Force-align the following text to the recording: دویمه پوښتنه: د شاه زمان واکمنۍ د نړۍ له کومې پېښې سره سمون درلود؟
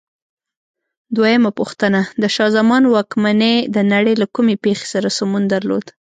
دویمه 1.15 1.51
پوښتنه: 1.59 1.99
د 2.21 2.23
شاه 2.35 2.51
زمان 2.57 2.83
واکمنۍ 2.87 3.55
د 3.75 3.77
نړۍ 3.93 4.13
له 4.21 4.27
کومې 4.35 4.55
پېښې 4.63 4.87
سره 4.93 5.07
سمون 5.17 5.43
درلود؟ 5.53 5.85